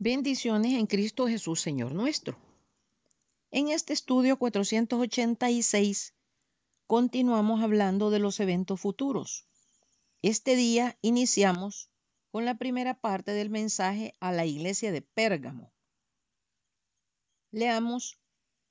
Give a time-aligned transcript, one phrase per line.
[0.00, 2.38] Bendiciones en Cristo Jesús, Señor nuestro.
[3.50, 6.14] En este estudio 486
[6.86, 9.48] continuamos hablando de los eventos futuros.
[10.22, 11.90] Este día iniciamos
[12.30, 15.72] con la primera parte del mensaje a la iglesia de Pérgamo.
[17.50, 18.20] Leamos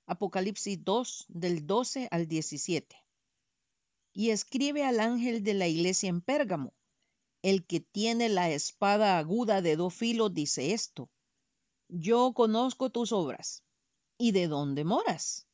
[0.05, 2.95] Apocalipsis 2 del 12 al 17.
[4.13, 6.73] Y escribe al ángel de la iglesia en Pérgamo,
[7.41, 11.11] el que tiene la espada aguda de dos filos dice esto
[11.89, 13.63] yo conozco tus obras
[14.17, 15.47] y de dónde moras,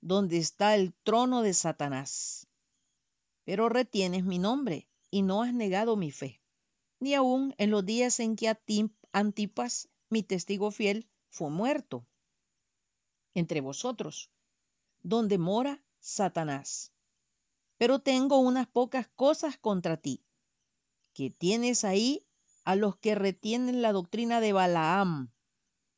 [0.00, 2.46] donde está el trono de Satanás.
[3.44, 6.40] Pero retienes mi nombre y no has negado mi fe,
[6.98, 8.54] ni aun en los días en que
[9.12, 12.06] Antipas, mi testigo fiel, fue muerto.
[13.34, 14.30] Entre vosotros,
[15.02, 16.92] donde mora Satanás.
[17.78, 20.24] Pero tengo unas pocas cosas contra ti,
[21.12, 22.26] que tienes ahí
[22.64, 25.30] a los que retienen la doctrina de Balaam,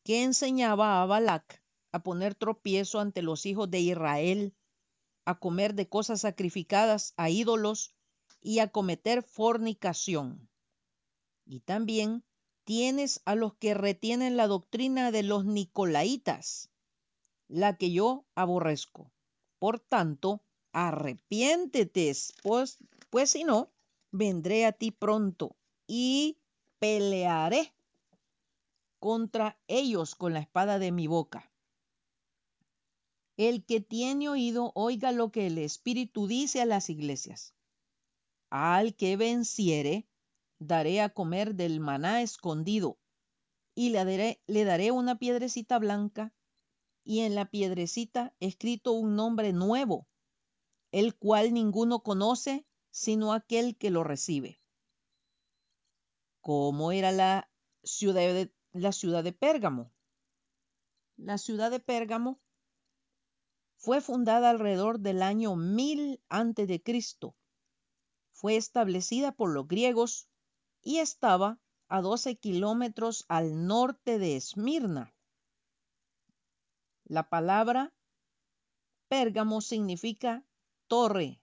[0.08, 4.54] que enseñaba a Balac a poner tropiezo ante los hijos de Israel,
[5.26, 7.94] a comer de cosas sacrificadas a ídolos
[8.40, 10.48] y a cometer fornicación.
[11.44, 12.24] Y también
[12.64, 16.70] tienes a los que retienen la doctrina de los Nicolaitas,
[17.46, 19.12] la que yo aborrezco.
[19.58, 22.78] Por tanto, arrepiéntete, pues,
[23.10, 23.70] pues si no,
[24.10, 25.54] vendré a ti pronto
[25.86, 26.38] y
[26.78, 27.74] pelearé
[28.98, 31.52] contra ellos con la espada de mi boca.
[33.36, 37.54] El que tiene oído, oiga lo que el Espíritu dice a las iglesias.
[38.50, 40.08] Al que venciere,
[40.58, 42.98] daré a comer del maná escondido,
[43.76, 46.34] y le daré, una piedrecita blanca,
[47.04, 50.08] y en la piedrecita escrito un nombre nuevo,
[50.90, 54.60] el cual ninguno conoce sino aquel que lo recibe.
[56.40, 57.48] ¿Cómo era la
[57.84, 59.92] ciudad de, la ciudad de Pérgamo.
[61.16, 62.40] La ciudad de Pérgamo
[63.76, 66.82] fue fundada alrededor del año 1000 a.C.
[68.32, 70.28] Fue establecida por los griegos
[70.82, 75.14] y estaba a 12 kilómetros al norte de Esmirna.
[77.04, 77.92] La palabra
[79.08, 80.44] Pérgamo significa
[80.86, 81.40] torre.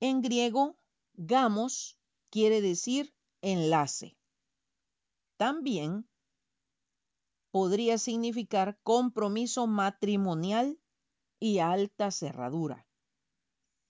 [0.00, 0.76] En griego,
[1.14, 1.98] gamos
[2.30, 3.13] quiere decir
[3.44, 4.16] enlace.
[5.36, 6.08] También
[7.50, 10.80] podría significar compromiso matrimonial
[11.38, 12.86] y alta cerradura.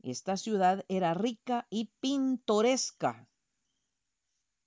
[0.03, 3.26] Esta ciudad era rica y pintoresca.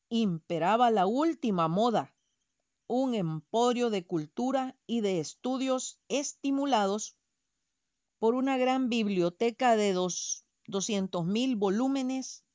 [0.10, 2.16] Imperaba la última moda,
[2.88, 7.18] un emporio de cultura y de estudios estimulados
[8.20, 10.46] por una gran biblioteca de dos,
[11.26, 12.46] mil volúmenes.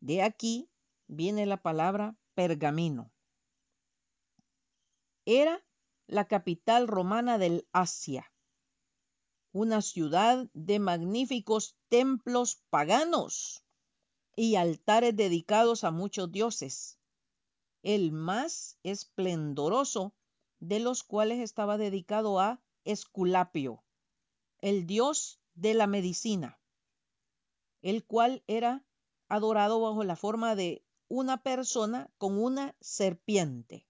[0.00, 0.70] De aquí
[1.06, 3.12] viene la palabra pergamino.
[5.24, 5.64] Era
[6.06, 8.32] la capital romana del Asia,
[9.52, 13.64] una ciudad de magníficos templos paganos
[14.36, 16.98] y altares dedicados a muchos dioses,
[17.82, 20.14] el más esplendoroso
[20.58, 23.84] de los cuales estaba dedicado a Esculapio,
[24.58, 26.58] el dios de la medicina,
[27.80, 28.84] el cual era
[29.28, 33.86] adorado bajo la forma de una persona con una serpiente.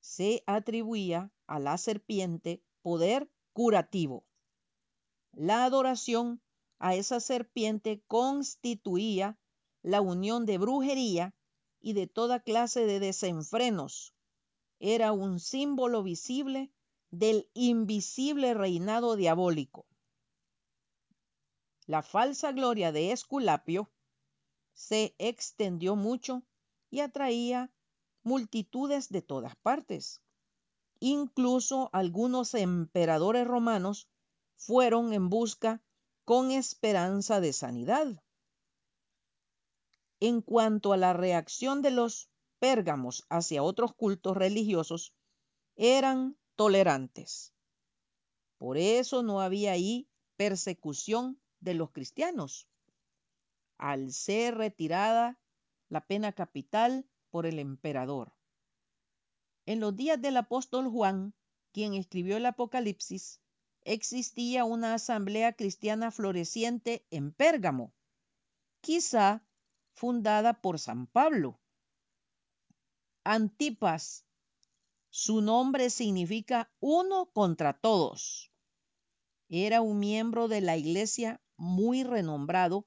[0.00, 4.26] Se atribuía a la serpiente poder curativo.
[5.32, 6.42] La adoración
[6.78, 9.38] a esa serpiente constituía
[9.82, 11.34] la unión de brujería
[11.80, 14.14] y de toda clase de desenfrenos.
[14.80, 16.72] Era un símbolo visible
[17.10, 19.86] del invisible reinado diabólico.
[21.86, 23.90] La falsa gloria de Esculapio
[24.74, 26.42] se extendió mucho
[26.90, 27.72] y atraía
[28.22, 30.20] multitudes de todas partes.
[31.00, 34.08] Incluso algunos emperadores romanos
[34.56, 35.82] fueron en busca
[36.24, 38.22] con esperanza de sanidad.
[40.20, 45.12] En cuanto a la reacción de los pérgamos hacia otros cultos religiosos,
[45.76, 47.52] eran tolerantes.
[48.58, 52.68] Por eso no había ahí persecución de los cristianos
[53.78, 55.38] al ser retirada
[55.88, 58.34] la pena capital por el emperador.
[59.66, 61.34] En los días del apóstol Juan,
[61.72, 63.40] quien escribió el Apocalipsis,
[63.82, 67.92] existía una asamblea cristiana floreciente en Pérgamo,
[68.80, 69.46] quizá
[69.94, 71.60] fundada por San Pablo.
[73.24, 74.26] Antipas,
[75.10, 78.52] su nombre significa uno contra todos.
[79.48, 82.86] Era un miembro de la iglesia muy renombrado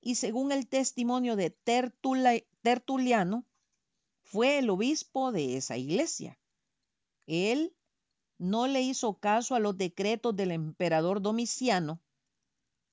[0.00, 1.50] y según el testimonio de
[2.62, 3.44] Tertuliano,
[4.22, 6.38] fue el obispo de esa iglesia.
[7.26, 7.74] Él
[8.38, 12.00] no le hizo caso a los decretos del emperador Domiciano,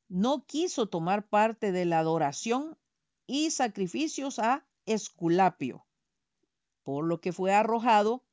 [0.09, 2.77] no quiso tomar parte de la adoración
[3.25, 5.86] y sacrificios a Esculapio,
[6.83, 8.24] por lo que fue arrojado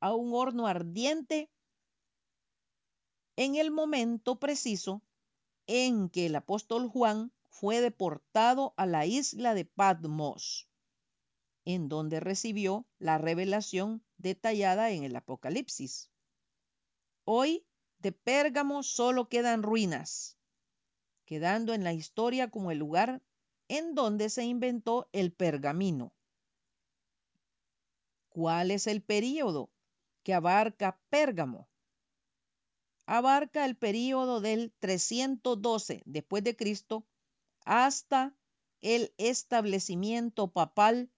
[0.00, 1.50] a un horno ardiente
[3.36, 5.02] en el momento preciso
[5.66, 10.68] en que el apóstol Juan fue deportado a la isla de Patmos,
[11.64, 16.10] en donde recibió la revelación detallada en el Apocalipsis.
[17.22, 17.64] Hoy
[18.00, 20.36] de Pérgamo solo quedan ruinas,
[21.26, 23.22] quedando en la historia como el lugar
[23.68, 26.12] en donde se inventó el pergamino.
[28.30, 29.70] ¿Cuál es el período
[30.24, 31.68] que abarca Pérgamo?
[33.06, 37.06] Abarca el período del 312 después de Cristo
[37.64, 38.36] hasta
[38.80, 41.10] el establecimiento papal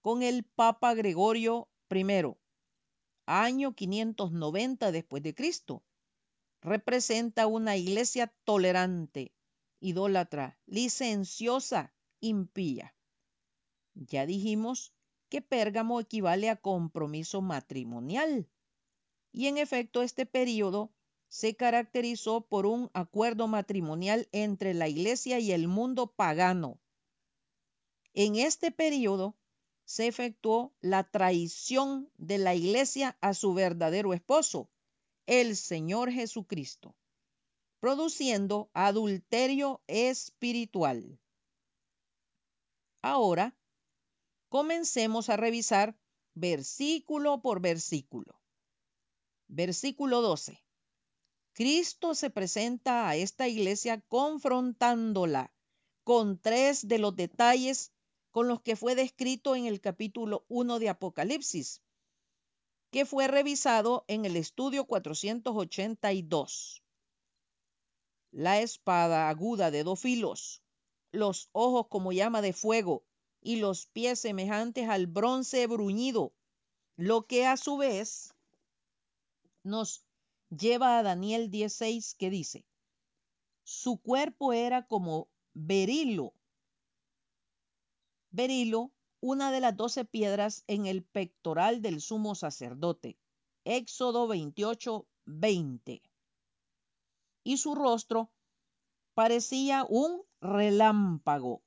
[0.00, 2.34] con el Papa Gregorio I,
[3.26, 5.84] año 590 después de Cristo.
[6.62, 9.34] Representa una iglesia tolerante,
[9.80, 12.94] idólatra, licenciosa, impía.
[13.94, 14.94] Ya dijimos
[15.28, 18.48] que Pérgamo equivale a compromiso matrimonial.
[19.32, 20.92] Y en efecto este periodo
[21.30, 26.80] se caracterizó por un acuerdo matrimonial entre la iglesia y el mundo pagano.
[28.14, 29.36] En este periodo
[29.84, 34.68] se efectuó la traición de la iglesia a su verdadero esposo,
[35.26, 36.96] el Señor Jesucristo,
[37.78, 41.20] produciendo adulterio espiritual.
[43.02, 43.56] Ahora,
[44.48, 45.96] comencemos a revisar
[46.34, 48.34] versículo por versículo.
[49.46, 50.60] Versículo 12.
[51.60, 55.52] Cristo se presenta a esta iglesia confrontándola
[56.04, 57.92] con tres de los detalles
[58.30, 61.82] con los que fue descrito en el capítulo 1 de Apocalipsis,
[62.90, 66.82] que fue revisado en el estudio 482.
[68.30, 70.62] La espada aguda de dos filos,
[71.12, 73.02] los ojos como llama de fuego
[73.42, 76.32] y los pies semejantes al bronce bruñido,
[76.96, 78.34] lo que a su vez
[79.62, 80.06] nos
[80.50, 82.66] lleva a Daniel 16 que dice,
[83.64, 86.34] su cuerpo era como berilo.
[88.30, 93.18] Berilo, una de las doce piedras en el pectoral del sumo sacerdote.
[93.64, 96.02] Éxodo 28, 20.
[97.44, 98.30] Y su rostro
[99.14, 101.62] parecía un relámpago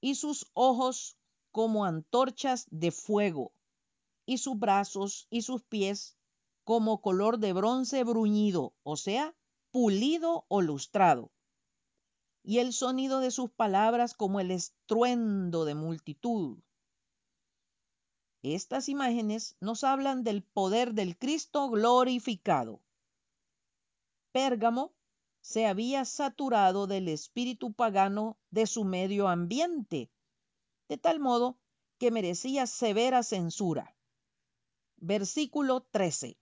[0.00, 1.16] y sus ojos
[1.50, 3.52] como antorchas de fuego
[4.26, 6.16] y sus brazos y sus pies
[6.64, 9.34] como color de bronce bruñido, o sea,
[9.70, 11.32] pulido o lustrado,
[12.42, 16.58] y el sonido de sus palabras como el estruendo de multitud.
[18.42, 22.82] Estas imágenes nos hablan del poder del Cristo glorificado.
[24.32, 24.92] Pérgamo
[25.40, 30.10] se había saturado del espíritu pagano de su medio ambiente,
[30.88, 31.58] de tal modo
[31.98, 33.96] que merecía severa censura.
[34.96, 36.36] Versículo 13.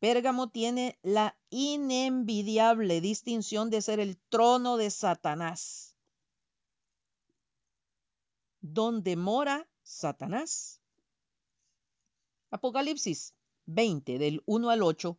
[0.00, 5.94] Pérgamo tiene la inenvidiable distinción de ser el trono de Satanás,
[8.62, 10.80] donde mora Satanás.
[12.50, 13.34] Apocalipsis
[13.66, 15.18] 20 del 1 al 8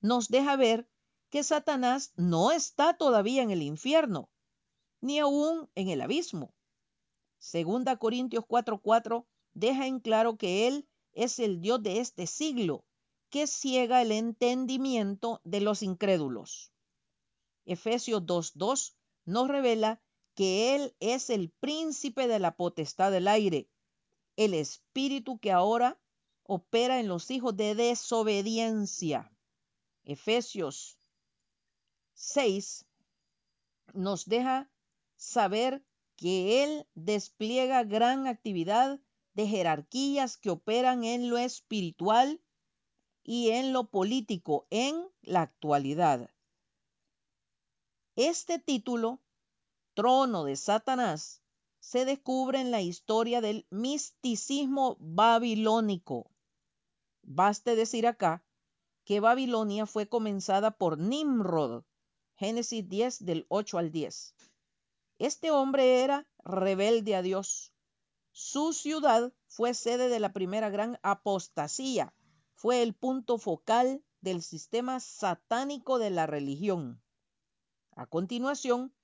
[0.00, 0.90] nos deja ver
[1.30, 4.28] que Satanás no está todavía en el infierno,
[5.00, 6.52] ni aún en el abismo.
[7.38, 12.84] Segunda Corintios 4:4 deja en claro que él es el Dios de este siglo
[13.30, 16.72] que ciega el entendimiento de los incrédulos.
[17.64, 18.94] Efesios 2.2
[19.24, 20.02] nos revela
[20.34, 23.68] que Él es el príncipe de la potestad del aire,
[24.36, 26.00] el espíritu que ahora
[26.42, 29.30] opera en los hijos de desobediencia.
[30.04, 30.98] Efesios
[32.14, 32.86] 6
[33.94, 34.70] nos deja
[35.16, 35.84] saber
[36.16, 39.00] que Él despliega gran actividad
[39.34, 42.40] de jerarquías que operan en lo espiritual
[43.22, 46.30] y en lo político en la actualidad.
[48.16, 49.20] Este título,
[49.94, 51.42] Trono de Satanás,
[51.80, 56.30] se descubre en la historia del misticismo babilónico.
[57.22, 58.44] Baste decir acá
[59.04, 61.84] que Babilonia fue comenzada por Nimrod,
[62.36, 64.34] Génesis 10 del 8 al 10.
[65.18, 67.72] Este hombre era rebelde a Dios.
[68.32, 72.14] Su ciudad fue sede de la primera gran apostasía,
[72.60, 77.02] fue el punto focal del sistema satánico de la religión.
[77.92, 78.94] A continuación,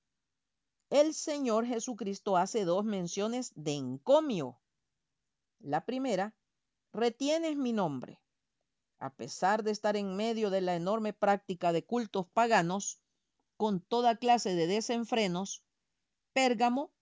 [0.90, 4.60] el Señor Jesucristo hace dos menciones de encomio.
[5.58, 6.36] La primera,
[6.92, 8.20] retienes mi nombre.
[8.98, 13.00] A pesar de estar en medio de la enorme práctica de cultos paganos,
[13.56, 15.64] con toda clase de desenfrenos,
[16.34, 16.92] Pérgamo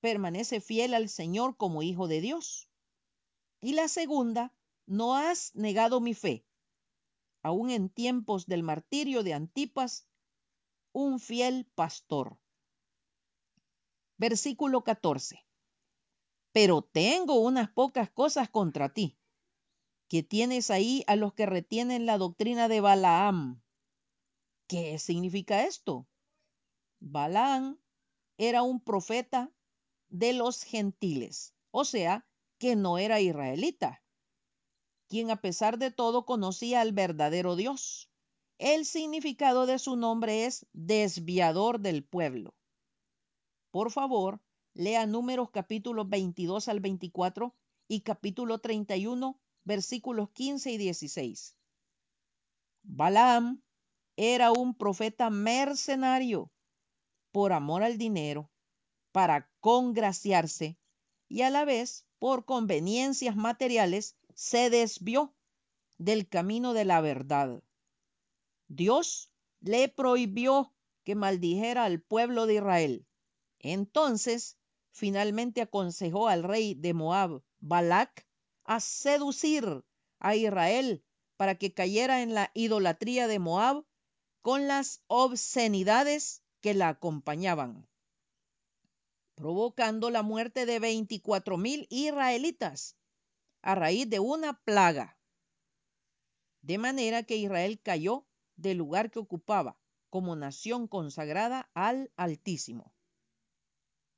[0.00, 2.68] permanece fiel al Señor como hijo de Dios.
[3.62, 4.52] Y la segunda,
[4.86, 6.46] no has negado mi fe.
[7.42, 10.06] Aún en tiempos del martirio de Antipas,
[10.92, 12.38] un fiel pastor.
[14.16, 15.44] Versículo 14.
[16.52, 19.18] Pero tengo unas pocas cosas contra ti,
[20.08, 23.62] que tienes ahí a los que retienen la doctrina de Balaam.
[24.68, 26.06] ¿Qué significa esto?
[27.00, 27.80] Balaam
[28.36, 29.50] era un profeta
[30.08, 32.26] de los gentiles, o sea,
[32.58, 34.02] que no era israelita,
[35.12, 38.08] quien a pesar de todo conocía al verdadero Dios.
[38.56, 42.54] El significado de su nombre es desviador del pueblo.
[43.70, 44.40] Por favor,
[44.72, 47.54] lea números capítulos 22 al 24
[47.88, 51.58] y capítulo 31, versículos 15 y 16.
[52.82, 53.62] Balaam
[54.16, 56.50] era un profeta mercenario
[57.32, 58.50] por amor al dinero,
[59.12, 60.78] para congraciarse
[61.28, 65.34] y a la vez por conveniencias materiales se desvió
[65.98, 67.62] del camino de la verdad.
[68.68, 70.74] Dios le prohibió
[71.04, 73.06] que maldijera al pueblo de Israel.
[73.58, 74.58] Entonces,
[74.90, 78.26] finalmente aconsejó al rey de Moab, Balac,
[78.64, 79.84] a seducir
[80.18, 81.04] a Israel
[81.36, 83.84] para que cayera en la idolatría de Moab
[84.40, 87.88] con las obscenidades que la acompañaban,
[89.34, 92.96] provocando la muerte de 24 mil israelitas
[93.62, 95.16] a raíz de una plaga.
[96.60, 98.26] De manera que Israel cayó
[98.56, 99.78] del lugar que ocupaba
[100.10, 102.94] como nación consagrada al Altísimo.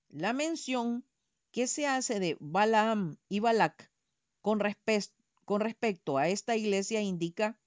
[0.08, 1.04] La mención
[1.52, 3.92] que se hace de Balaam y Balac
[4.40, 4.60] con,
[5.44, 7.58] con respecto a esta iglesia indica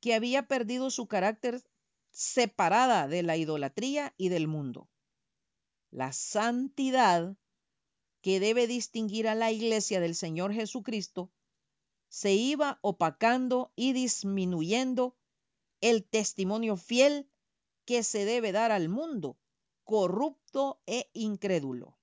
[0.00, 1.62] que había perdido su carácter
[2.10, 4.90] separada de la idolatría y del mundo.
[5.90, 7.36] La santidad
[8.24, 11.30] que debe distinguir a la iglesia del Señor Jesucristo
[12.08, 15.14] se iba opacando y disminuyendo
[15.82, 17.30] el testimonio fiel
[17.84, 19.36] que se debe dar al mundo,
[19.82, 21.98] corrupto e incrédulo.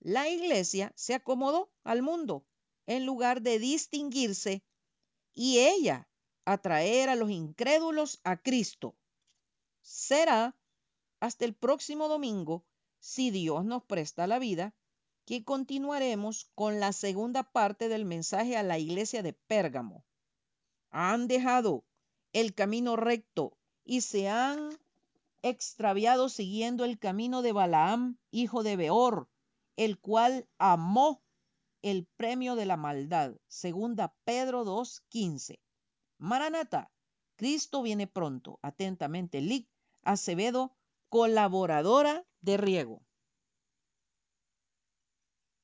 [0.00, 2.44] La iglesia se acomodó al mundo
[2.88, 4.64] en lugar de distinguirse
[5.34, 6.08] y ella
[6.46, 8.96] atraer a los incrédulos a Cristo.
[9.82, 10.58] Será
[11.20, 12.66] hasta el próximo domingo,
[12.98, 14.74] si Dios nos presta la vida,
[15.28, 20.06] que continuaremos con la segunda parte del mensaje a la iglesia de Pérgamo.
[20.88, 21.84] Han dejado
[22.32, 24.70] el camino recto y se han
[25.42, 29.28] extraviado siguiendo el camino de Balaam, hijo de Beor,
[29.76, 31.22] el cual amó
[31.82, 33.34] el premio de la maldad.
[33.48, 35.58] Segunda Pedro 2.15.
[36.16, 36.90] Maranata,
[37.36, 38.58] Cristo viene pronto.
[38.62, 39.68] Atentamente, Lic
[40.04, 40.74] Acevedo,
[41.10, 43.02] colaboradora de Riego.